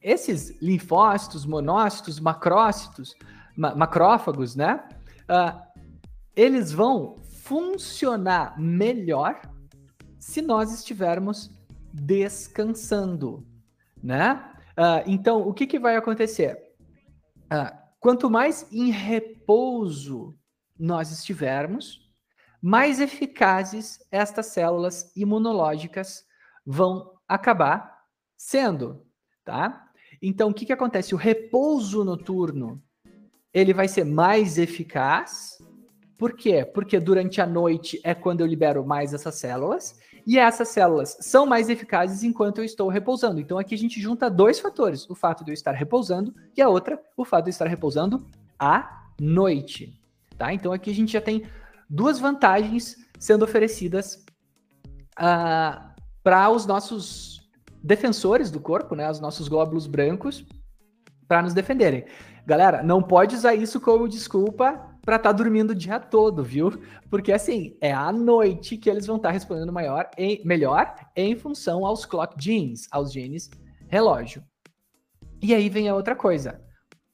[0.02, 3.14] Esses linfócitos, monócitos, macrócitos,
[3.56, 4.82] ma macrófagos, né?
[5.30, 5.60] Uh,
[6.34, 9.40] eles vão funcionar melhor
[10.26, 11.52] se nós estivermos
[11.92, 13.46] descansando,
[14.02, 14.52] né?
[14.72, 16.74] Uh, então, o que, que vai acontecer?
[17.44, 20.36] Uh, quanto mais em repouso
[20.76, 22.12] nós estivermos,
[22.60, 26.24] mais eficazes estas células imunológicas
[26.66, 27.96] vão acabar
[28.36, 29.06] sendo,
[29.44, 29.88] tá?
[30.20, 31.14] Então, o que, que acontece?
[31.14, 32.82] O repouso noturno
[33.54, 35.56] ele vai ser mais eficaz
[36.18, 36.64] por quê?
[36.64, 41.46] Porque durante a noite é quando eu libero mais essas células E essas células são
[41.46, 43.40] mais eficazes enquanto eu estou repousando.
[43.40, 46.68] Então aqui a gente junta dois fatores: o fato de eu estar repousando e a
[46.68, 48.26] outra, o fato de eu estar repousando
[48.58, 50.00] à noite.
[50.36, 50.52] Tá?
[50.52, 51.46] Então aqui a gente já tem
[51.88, 54.24] duas vantagens sendo oferecidas
[55.18, 57.48] uh, para os nossos
[57.82, 60.44] defensores do corpo, né, os nossos glóbulos brancos,
[61.28, 62.04] para nos defenderem.
[62.44, 66.82] Galera, não pode usar isso como desculpa para estar tá dormindo o dia todo, viu?
[67.08, 71.36] Porque assim, é à noite que eles vão estar tá respondendo maior em, melhor em
[71.36, 73.48] função aos clock genes, aos genes
[73.86, 74.42] relógio.
[75.40, 76.60] E aí vem a outra coisa.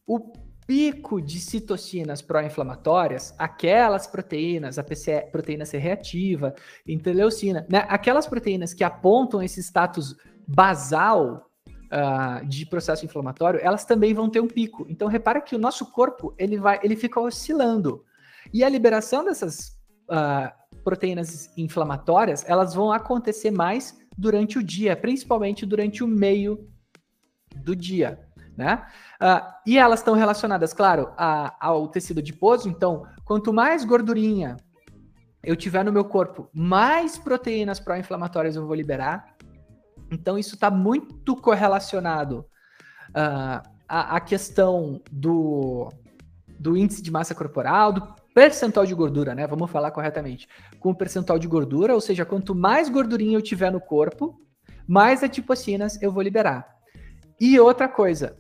[0.07, 0.33] O
[0.67, 6.55] pico de citocinas pró-inflamatórias, aquelas proteínas, a PC, proteína C reativa,
[6.87, 7.85] interleucina, né?
[7.91, 10.17] aquelas proteínas que apontam esse status
[10.49, 11.52] basal
[11.93, 14.87] uh, de processo inflamatório, elas também vão ter um pico.
[14.89, 18.05] Então repara que o nosso corpo ele vai, ele fica oscilando
[18.53, 19.79] e a liberação dessas
[20.09, 20.51] uh,
[20.83, 26.69] proteínas inflamatórias, elas vão acontecer mais durante o dia, principalmente durante o meio
[27.55, 28.19] do dia
[28.57, 28.87] né?
[29.21, 32.69] Uh, e elas estão relacionadas, claro, a, ao tecido adiposo.
[32.69, 34.57] Então, quanto mais gordurinha
[35.43, 39.35] eu tiver no meu corpo, mais proteínas pró-inflamatórias eu vou liberar.
[40.13, 42.45] Então, isso está muito correlacionado
[43.11, 45.89] uh, à, à, questão do,
[46.59, 49.47] do índice de massa corporal, do percentual de gordura, né?
[49.47, 50.47] Vamos falar corretamente.
[50.79, 54.39] Com o percentual de gordura, ou seja, quanto mais gordurinha eu tiver no corpo,
[54.87, 56.69] mais adipocinas eu vou liberar.
[57.41, 58.37] E outra coisa,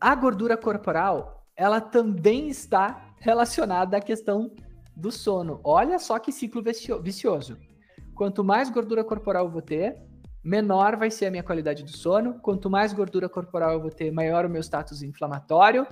[0.00, 4.50] a gordura corporal, ela também está relacionada à questão
[4.96, 5.60] do sono.
[5.62, 6.62] Olha só que ciclo
[7.02, 7.58] vicioso.
[8.14, 10.05] Quanto mais gordura corporal eu vou ter,
[10.46, 12.38] menor vai ser a minha qualidade do sono.
[12.38, 15.86] Quanto mais gordura corporal eu vou ter, maior o meu status inflamatório.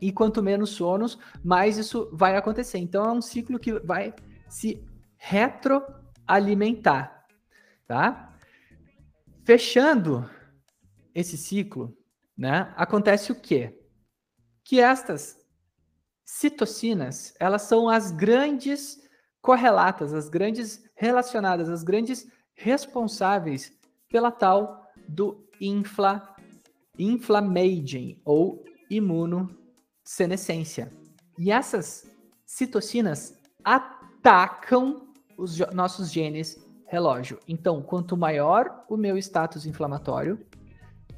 [0.00, 2.76] E quanto menos sonos, mais isso vai acontecer.
[2.76, 4.14] Então é um ciclo que vai
[4.50, 4.84] se
[5.16, 7.24] retroalimentar,
[7.86, 8.36] tá?
[9.44, 10.28] Fechando
[11.14, 11.96] esse ciclo,
[12.36, 13.80] né, acontece o quê?
[14.62, 15.38] Que estas
[16.22, 18.98] citocinas, elas são as grandes
[19.40, 23.72] correlatas, as grandes relacionadas, as grandes responsáveis
[24.08, 26.34] pela tal do infla,
[26.98, 30.90] inflammaging ou imunossenescência.
[31.38, 32.08] E essas
[32.46, 37.40] citocinas atacam os nossos genes relógio.
[37.48, 40.38] Então, quanto maior o meu status inflamatório,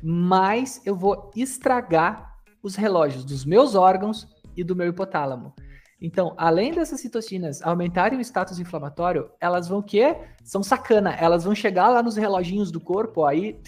[0.03, 5.53] mais eu vou estragar os relógios dos meus órgãos e do meu hipotálamo.
[6.01, 10.03] Então, além dessas citocinas aumentarem o status inflamatório, elas vão que
[10.45, 13.59] são sacana, elas vão chegar lá nos reloginhos do corpo, aí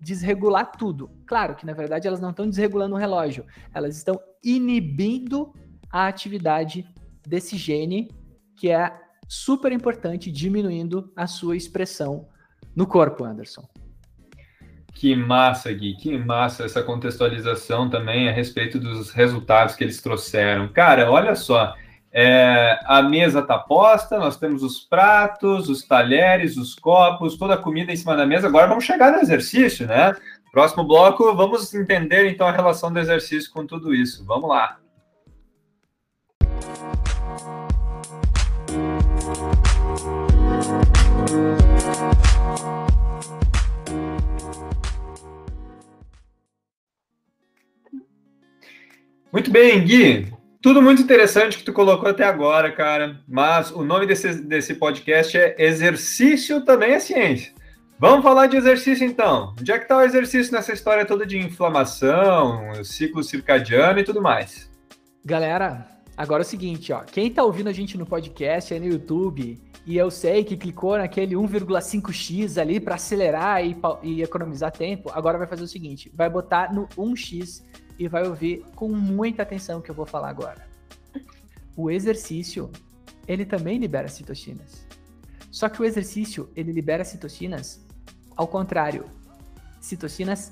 [0.00, 1.10] desregular tudo.
[1.26, 5.52] Claro que na verdade elas não estão desregulando o relógio, elas estão inibindo
[5.90, 6.86] a atividade
[7.26, 8.08] desse gene
[8.56, 8.94] que é
[9.28, 12.28] super importante, diminuindo a sua expressão
[12.76, 13.68] no corpo, Anderson.
[15.00, 20.68] Que massa, Gui, que massa essa contextualização também a respeito dos resultados que eles trouxeram.
[20.68, 21.74] Cara, olha só,
[22.12, 27.56] é, a mesa está posta, nós temos os pratos, os talheres, os copos, toda a
[27.56, 28.48] comida em cima da mesa.
[28.48, 30.14] Agora vamos chegar no exercício, né?
[30.52, 34.22] Próximo bloco, vamos entender então a relação do exercício com tudo isso.
[34.26, 34.76] Vamos lá.
[49.32, 50.32] Muito bem, Gui.
[50.60, 53.20] Tudo muito interessante que tu colocou até agora, cara.
[53.28, 57.52] Mas o nome desse, desse podcast é Exercício também é Ciência.
[57.98, 59.54] Vamos falar de exercício então.
[59.60, 64.20] Onde é que está o exercício nessa história toda de inflamação, ciclo circadiano e tudo
[64.20, 64.70] mais?
[65.24, 67.00] Galera, agora é o seguinte, ó.
[67.00, 70.96] Quem está ouvindo a gente no podcast aí no YouTube e eu sei que clicou
[70.96, 76.28] naquele 1,5x ali para acelerar e, e economizar tempo, agora vai fazer o seguinte: vai
[76.28, 77.62] botar no 1x
[78.00, 80.66] e vai ouvir com muita atenção o que eu vou falar agora.
[81.76, 82.70] O exercício,
[83.28, 84.86] ele também libera citocinas.
[85.50, 87.84] Só que o exercício, ele libera citocinas
[88.34, 89.04] ao contrário,
[89.82, 90.50] citocinas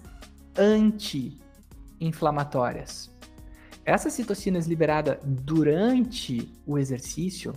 [0.59, 3.11] anti-inflamatórias.
[3.83, 7.55] Essas citocinas liberadas durante o exercício,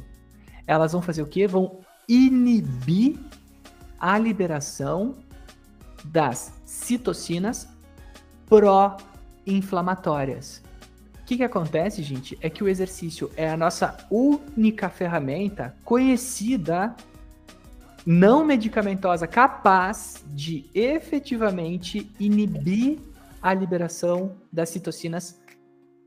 [0.66, 1.48] elas vão fazer o quê?
[1.48, 3.20] Vão inibir
[4.00, 5.16] a liberação
[6.06, 7.68] das citocinas
[8.48, 8.96] pró
[9.46, 10.62] inflamatórias.
[11.22, 16.96] O que, que acontece, gente, é que o exercício é a nossa única ferramenta conhecida,
[18.06, 23.00] não medicamentosa, capaz de efetivamente inibir
[23.42, 25.40] a liberação das citocinas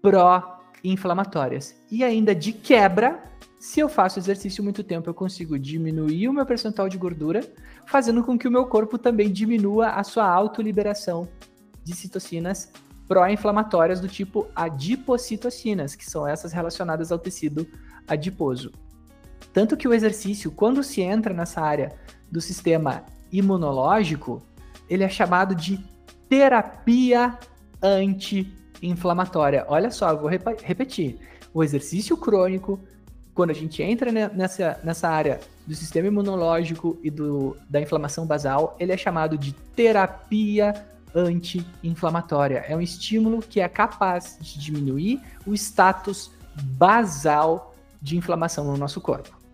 [0.02, 1.74] pró-inflamatórias.
[1.90, 3.22] E ainda de quebra,
[3.64, 7.40] Se eu faço exercício muito tempo, eu consigo diminuir o meu percentual de gordura,
[7.86, 11.26] fazendo com que o meu corpo também diminua a sua autoliberação
[11.82, 12.70] de citocinas
[13.06, 17.66] pró-inflamatórias do tipo adipocitocinas, que são essas relacionadas ao tecido
[18.06, 18.72] adiposo.
[19.52, 21.92] Tanto que o exercício, quando se entra nessa área
[22.30, 24.42] do sistema imunológico,
[24.88, 25.78] ele é chamado de
[26.28, 27.38] terapia
[27.82, 29.64] anti-inflamatória.
[29.68, 31.18] Olha só, eu vou rep repetir.
[31.52, 32.80] O exercício crônico,
[33.32, 38.76] quando a gente entra nessa, nessa área do sistema imunológico e do, da inflamação basal,
[38.80, 40.74] ele é chamado de terapia
[41.14, 42.64] anti-inflamatória.
[42.68, 49.00] É um estímulo que é capaz de diminuir o status basal de inflamação no nosso
[49.00, 49.44] corpo.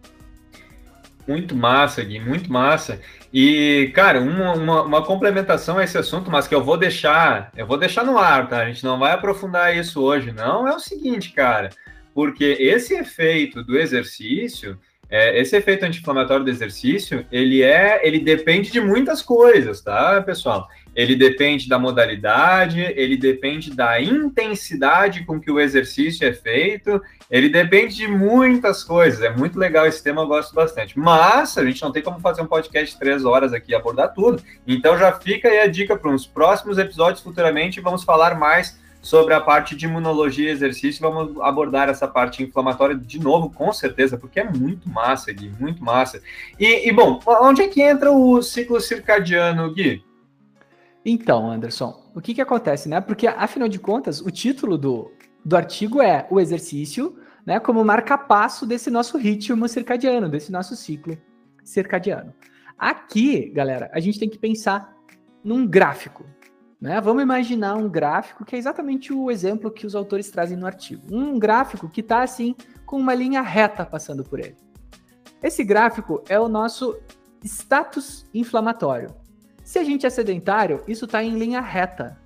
[1.26, 3.00] Muito massa, Gui, muito massa.
[3.32, 7.66] E, cara, uma, uma, uma, complementação a esse assunto, mas que eu vou deixar, eu
[7.66, 8.62] vou deixar no ar, tá?
[8.62, 10.66] A gente não vai aprofundar isso hoje, não.
[10.66, 11.70] É o seguinte, cara,
[12.12, 14.76] porque esse efeito do exercício,
[15.08, 20.68] é, esse efeito anti-inflamatório do exercício, ele é, ele depende de muitas coisas, tá, pessoal?
[20.94, 27.48] Ele depende da modalidade, ele depende da intensidade com que o exercício é feito, ele
[27.48, 29.22] depende de muitas coisas.
[29.22, 30.98] É muito legal esse tema, eu gosto bastante.
[30.98, 34.12] Mas a gente não tem como fazer um podcast de três horas aqui e abordar
[34.12, 34.42] tudo.
[34.66, 37.80] Então já fica aí a dica para uns próximos episódios futuramente.
[37.80, 41.00] Vamos falar mais sobre a parte de imunologia e exercício.
[41.00, 45.82] Vamos abordar essa parte inflamatória de novo, com certeza, porque é muito massa, Gui, muito
[45.82, 46.20] massa.
[46.58, 50.04] E, e bom, onde é que entra o ciclo circadiano, Gui?
[51.04, 53.00] Então, Anderson, o que, que acontece, né?
[53.00, 55.10] Porque, afinal de contas, o título do,
[55.44, 61.16] do artigo é o exercício né, como marca-passo desse nosso ritmo circadiano, desse nosso ciclo
[61.64, 62.34] circadiano.
[62.78, 64.94] Aqui, galera, a gente tem que pensar
[65.42, 66.24] num gráfico.
[66.80, 67.00] Né?
[67.00, 71.02] Vamos imaginar um gráfico que é exatamente o exemplo que os autores trazem no artigo.
[71.10, 72.54] Um gráfico que está assim,
[72.86, 74.56] com uma linha reta passando por ele.
[75.42, 76.98] Esse gráfico é o nosso
[77.42, 79.14] status inflamatório.
[79.70, 82.18] Se a gente é sedentário, isso está em linha reta.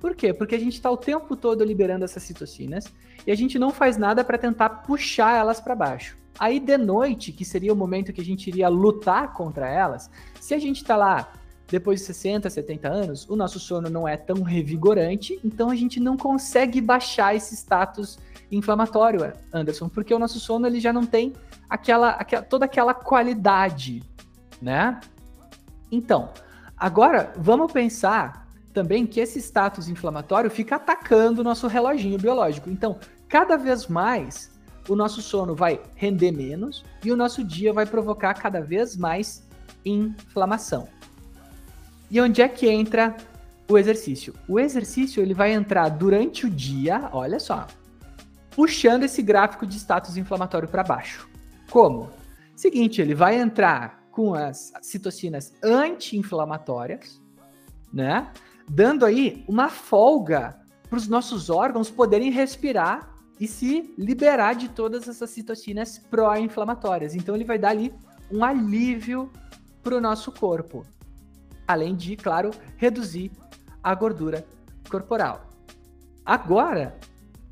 [0.00, 0.32] Por quê?
[0.32, 2.86] Porque a gente está o tempo todo liberando essas citocinas
[3.26, 6.16] e a gente não faz nada para tentar puxar elas para baixo.
[6.38, 10.54] Aí de noite, que seria o momento que a gente iria lutar contra elas, se
[10.54, 11.30] a gente está lá
[11.68, 16.00] depois de 60, 70 anos, o nosso sono não é tão revigorante, então a gente
[16.00, 18.18] não consegue baixar esse status
[18.50, 21.34] inflamatório, Anderson, porque o nosso sono ele já não tem
[21.68, 24.02] aquela, aquela toda aquela qualidade,
[24.62, 24.98] né?
[25.92, 26.30] Então,
[26.76, 32.68] Agora, vamos pensar também que esse status inflamatório fica atacando o nosso reloginho biológico.
[32.68, 34.50] Então, cada vez mais
[34.88, 39.48] o nosso sono vai render menos e o nosso dia vai provocar cada vez mais
[39.84, 40.88] inflamação.
[42.10, 43.16] E onde é que entra
[43.68, 44.34] o exercício?
[44.46, 47.66] O exercício ele vai entrar durante o dia, olha só,
[48.50, 51.28] puxando esse gráfico de status inflamatório para baixo.
[51.70, 52.10] Como?
[52.54, 57.20] Seguinte, ele vai entrar com as citocinas anti-inflamatórias,
[57.92, 58.32] né?
[58.66, 60.58] Dando aí uma folga
[60.88, 67.14] para os nossos órgãos poderem respirar e se liberar de todas essas citocinas pró-inflamatórias.
[67.14, 67.92] Então ele vai dar ali
[68.30, 69.30] um alívio
[69.82, 70.86] para o nosso corpo,
[71.68, 73.30] além de, claro, reduzir
[73.82, 74.46] a gordura
[74.88, 75.50] corporal.
[76.24, 76.98] Agora,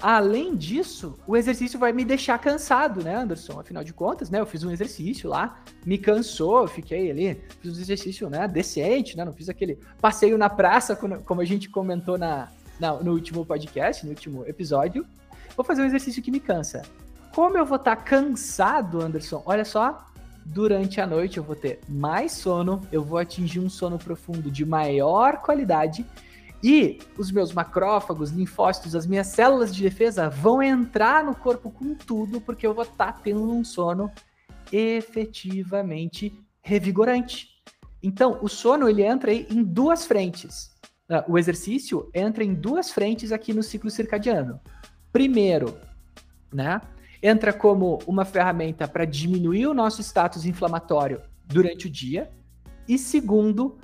[0.06, 3.58] Além disso, o exercício vai me deixar cansado, né, Anderson?
[3.58, 7.80] Afinal de contas, né, eu fiz um exercício lá, me cansou, fiquei ali, fiz um
[7.80, 12.50] exercício, né, decente, né, não fiz aquele passeio na praça, como a gente comentou na,
[12.78, 15.06] na, no último podcast, no último episódio.
[15.56, 16.82] Vou fazer um exercício que me cansa.
[17.34, 19.42] Como eu vou estar tá cansado, Anderson?
[19.46, 20.04] Olha só,
[20.44, 24.66] durante a noite eu vou ter mais sono, eu vou atingir um sono profundo de
[24.66, 26.04] maior qualidade
[26.66, 31.94] e os meus macrófagos, linfócitos, as minhas células de defesa vão entrar no corpo com
[31.94, 34.10] tudo, porque eu vou estar tá tendo um sono
[34.72, 37.50] efetivamente revigorante.
[38.02, 40.74] Então, o sono ele entra em duas frentes.
[41.06, 44.58] Ah, o exercício entra em duas frentes aqui no ciclo circadiano.
[45.12, 45.76] Primeiro,
[46.50, 46.80] né,
[47.22, 52.32] entra como uma ferramenta para diminuir o nosso status inflamatório durante o dia.
[52.88, 53.76] E segundo,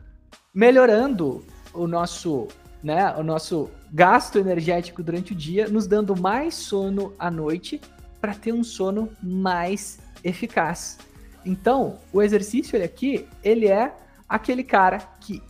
[0.54, 2.48] melhorando o nosso
[2.82, 7.80] né, o nosso gasto energético durante o dia, nos dando mais sono à noite
[8.20, 10.98] para ter um sono mais eficaz.
[11.44, 13.94] Então, o exercício aqui, ele é
[14.28, 15.42] aquele cara que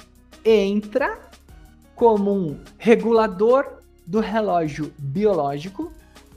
[0.44, 1.18] entra
[1.94, 5.92] como um regulador do relógio biológico,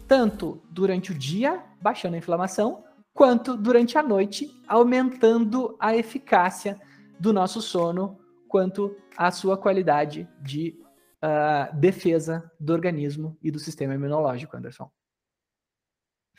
[0.07, 2.83] tanto durante o dia, baixando a inflamação,
[3.13, 6.79] quanto durante a noite, aumentando a eficácia
[7.19, 8.17] do nosso sono,
[8.47, 10.82] quanto a sua qualidade de
[11.23, 14.91] uh, defesa do organismo e do sistema imunológico, Anderson.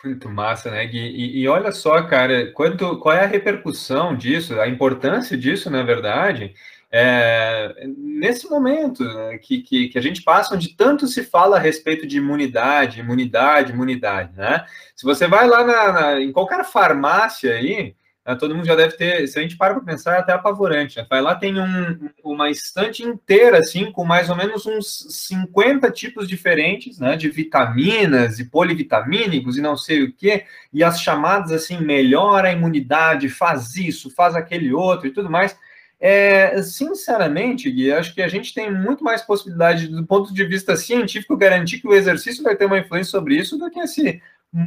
[0.04, 0.98] Muito massa, né, Gui?
[0.98, 5.82] E, e, olha só, cara, quanto, qual é a repercussão disso, a importância disso, na
[5.82, 6.54] verdade,
[6.92, 11.60] é, nesse momento né, que, que, que, a gente passa, onde tanto se fala a
[11.60, 14.64] respeito de imunidade, imunidade, imunidade, né?
[14.94, 17.96] Se você vai lá na, na, em qualquer farmácia aí,
[18.38, 20.96] todo mundo já deve ter, se a gente para para pensar, é até apavorante.
[20.96, 21.20] Né?
[21.20, 26.98] Lá, tem um, uma estante inteira, assim, com mais ou menos uns 50 tipos diferentes,
[26.98, 32.48] né, de vitaminas e polivitamínicos e não sei o que, e as chamadas, assim, melhora
[32.48, 35.54] a imunidade, faz isso, faz aquele outro e tudo mais.
[36.00, 40.76] É, sinceramente, Gui, acho que a gente tem muito mais possibilidade, do ponto de vista
[40.76, 44.20] científico, garantir que o exercício vai ter uma influência sobre isso do que esse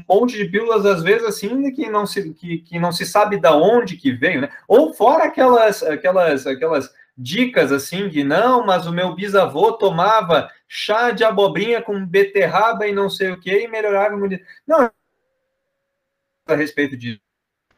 [0.07, 3.55] monte de pílulas, às vezes, assim, que não se, que, que não se sabe da
[3.55, 4.49] onde que veio, né?
[4.67, 11.11] Ou fora aquelas, aquelas, aquelas dicas assim de não, mas o meu bisavô tomava chá
[11.11, 14.43] de abobrinha com beterraba e não sei o que e melhorava a imunidade.
[14.67, 14.91] Não,
[16.47, 17.19] a respeito disso.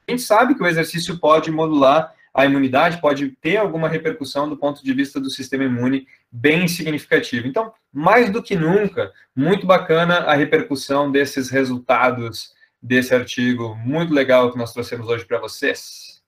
[0.07, 4.57] A gente sabe que o exercício pode modular a imunidade pode ter alguma repercussão do
[4.57, 7.47] ponto de vista do sistema imune bem significativo.
[7.47, 14.51] Então, mais do que nunca, muito bacana a repercussão desses resultados desse artigo muito legal
[14.51, 16.21] que nós trouxemos hoje para vocês.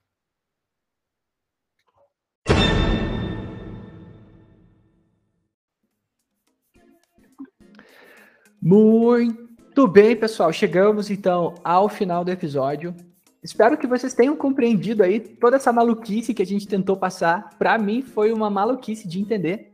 [8.61, 10.53] Muito bem, pessoal.
[10.53, 12.95] Chegamos então ao final do episódio.
[13.43, 17.57] Espero que vocês tenham compreendido aí toda essa maluquice que a gente tentou passar.
[17.57, 19.70] Para mim foi uma maluquice de entender.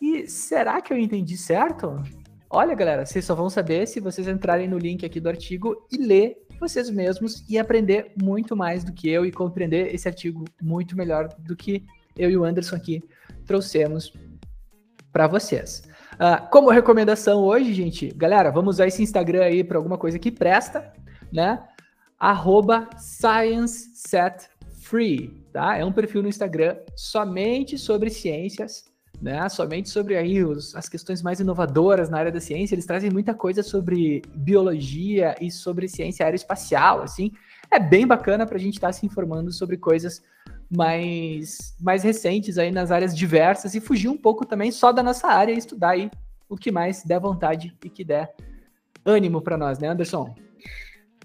[0.00, 2.02] E será que eu entendi certo?
[2.50, 5.96] Olha, galera, vocês só vão saber se vocês entrarem no link aqui do artigo e
[5.96, 10.96] ler vocês mesmos e aprender muito mais do que eu e compreender esse artigo muito
[10.96, 11.84] melhor do que
[12.16, 13.02] eu e o Anderson aqui
[13.46, 14.12] trouxemos
[15.12, 15.82] para vocês.
[16.14, 20.30] Uh, como recomendação hoje, gente, galera, vamos usar esse Instagram aí para alguma coisa que
[20.30, 20.92] presta,
[21.32, 21.62] né?
[22.18, 25.76] arroba ScienceSetFree, tá?
[25.76, 28.87] É um perfil no Instagram somente sobre ciências,
[29.20, 29.48] né?
[29.48, 32.74] Somente sobre aí os, as questões mais inovadoras na área da ciência.
[32.74, 37.32] Eles trazem muita coisa sobre biologia e sobre ciência aeroespacial, assim.
[37.70, 40.22] É bem bacana para a gente estar tá se informando sobre coisas
[40.70, 45.28] mais, mais recentes aí nas áreas diversas e fugir um pouco também só da nossa
[45.28, 46.10] área e estudar aí
[46.48, 48.34] o que mais der vontade e que der
[49.04, 50.34] ânimo para nós, né, Anderson?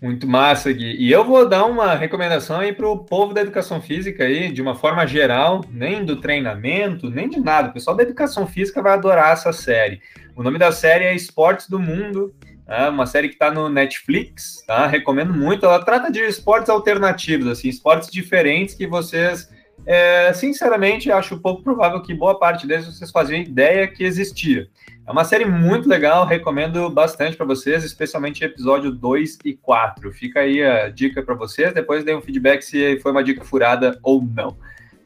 [0.02, 0.98] Muito massa, Gui.
[0.98, 4.62] E eu vou dar uma recomendação aí para o povo da educação física aí, de
[4.62, 7.70] uma forma geral, nem do treinamento, nem de nada.
[7.70, 10.02] O pessoal da educação física vai adorar essa série.
[10.36, 12.36] O nome da série é Esportes do Mundo,
[12.68, 14.88] é uma série que está no Netflix, tá?
[14.88, 15.66] Recomendo muito.
[15.66, 19.50] Ela trata de esportes alternativos, assim, esportes diferentes que vocês,
[19.86, 24.68] é, sinceramente, acho pouco provável que boa parte deles vocês faziam ideia que existia.
[25.06, 30.12] É uma série muito legal, recomendo bastante para vocês, especialmente episódio 2 e 4.
[30.14, 34.00] Fica aí a dica para vocês, depois dê um feedback se foi uma dica furada
[34.02, 34.58] ou não.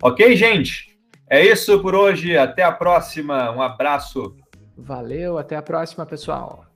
[0.02, 0.96] Ok, gente?
[1.28, 4.36] É isso por hoje, até a próxima, um abraço.
[4.78, 6.67] Valeu, até a próxima, pessoal.